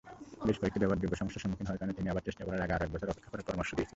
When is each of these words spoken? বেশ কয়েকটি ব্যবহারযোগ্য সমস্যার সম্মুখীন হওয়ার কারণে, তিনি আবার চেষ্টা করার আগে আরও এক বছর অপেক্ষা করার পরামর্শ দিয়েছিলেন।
বেশ 0.47 0.57
কয়েকটি 0.61 0.79
ব্যবহারযোগ্য 0.81 1.15
সমস্যার 1.21 1.43
সম্মুখীন 1.43 1.67
হওয়ার 1.67 1.79
কারণে, 1.81 1.95
তিনি 1.97 2.07
আবার 2.13 2.25
চেষ্টা 2.27 2.43
করার 2.45 2.63
আগে 2.65 2.73
আরও 2.75 2.85
এক 2.87 2.91
বছর 2.93 3.11
অপেক্ষা 3.13 3.31
করার 3.31 3.47
পরামর্শ 3.47 3.69
দিয়েছিলেন। 3.77 3.89